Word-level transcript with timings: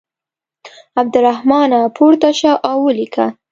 عبدالرحمانه 0.99 1.79
پورته 1.95 2.29
شه 2.39 2.51
او 2.69 2.77
ولیکه. 2.87 3.25